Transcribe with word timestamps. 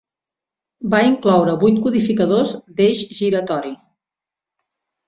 Va 0.93 1.01
incloure 1.09 1.53
vuit 1.65 1.79
codificadors 1.85 2.57
d'eix 2.81 3.07
giratori. 3.21 3.79